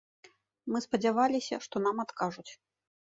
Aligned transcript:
Мы 0.75 0.79
спадзяваліся, 0.85 1.59
што 1.65 1.83
нам 1.85 2.01
адкажуць. 2.05 2.47